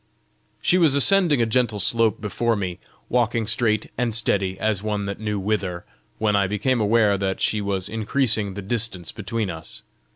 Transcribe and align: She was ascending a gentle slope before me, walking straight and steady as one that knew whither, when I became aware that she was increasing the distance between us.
She 0.63 0.79
was 0.79 0.95
ascending 0.95 1.43
a 1.43 1.45
gentle 1.45 1.79
slope 1.79 2.19
before 2.21 2.55
me, 2.55 2.79
walking 3.07 3.45
straight 3.45 3.91
and 3.99 4.15
steady 4.15 4.59
as 4.59 4.81
one 4.81 5.05
that 5.05 5.19
knew 5.19 5.39
whither, 5.39 5.85
when 6.17 6.35
I 6.35 6.47
became 6.47 6.81
aware 6.81 7.19
that 7.19 7.39
she 7.39 7.61
was 7.61 7.87
increasing 7.87 8.55
the 8.55 8.63
distance 8.63 9.11
between 9.11 9.51
us. 9.51 9.83